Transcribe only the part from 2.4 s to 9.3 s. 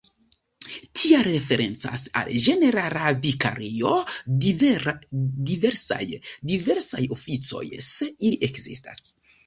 ĝenerala vikario diversaj oficoj, se ili ekzistas.